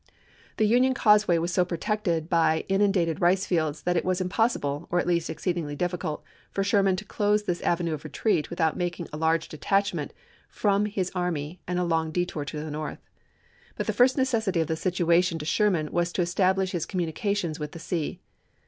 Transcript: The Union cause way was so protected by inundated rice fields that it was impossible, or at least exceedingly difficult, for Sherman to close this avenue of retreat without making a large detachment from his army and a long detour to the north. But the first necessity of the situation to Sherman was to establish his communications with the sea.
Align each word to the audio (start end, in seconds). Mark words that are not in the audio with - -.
The 0.57 0.65
Union 0.65 0.95
cause 0.95 1.27
way 1.27 1.37
was 1.37 1.53
so 1.53 1.63
protected 1.63 2.27
by 2.27 2.65
inundated 2.67 3.21
rice 3.21 3.45
fields 3.45 3.83
that 3.83 3.95
it 3.95 4.03
was 4.03 4.19
impossible, 4.19 4.87
or 4.89 4.97
at 4.97 5.05
least 5.05 5.29
exceedingly 5.29 5.75
difficult, 5.75 6.23
for 6.49 6.63
Sherman 6.63 6.95
to 6.95 7.05
close 7.05 7.43
this 7.43 7.61
avenue 7.61 7.93
of 7.93 8.03
retreat 8.03 8.49
without 8.49 8.75
making 8.75 9.09
a 9.13 9.17
large 9.17 9.47
detachment 9.47 10.11
from 10.49 10.87
his 10.87 11.11
army 11.13 11.59
and 11.67 11.77
a 11.77 11.83
long 11.83 12.09
detour 12.09 12.43
to 12.45 12.63
the 12.63 12.71
north. 12.71 13.07
But 13.75 13.85
the 13.85 13.93
first 13.93 14.17
necessity 14.17 14.59
of 14.59 14.65
the 14.65 14.75
situation 14.75 15.37
to 15.37 15.45
Sherman 15.45 15.91
was 15.91 16.11
to 16.13 16.23
establish 16.23 16.71
his 16.71 16.87
communications 16.87 17.59
with 17.59 17.73
the 17.73 17.77
sea. 17.77 18.21